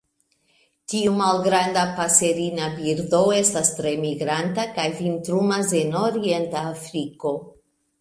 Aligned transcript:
Tiu 0.93 1.11
malgranda 1.19 1.83
paserina 1.99 2.71
birdo 2.79 3.21
estas 3.43 3.71
tre 3.83 3.93
migranta 4.09 4.67
kaj 4.81 4.89
vintrumas 5.05 5.79
en 5.85 5.97
orienta 6.05 6.69
Afriko. 6.77 7.41